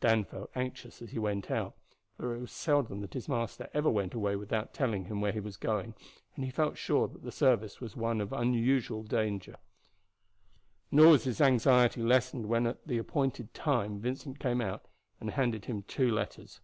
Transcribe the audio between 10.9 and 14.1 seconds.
nor was his anxiety lessened when at the appointed time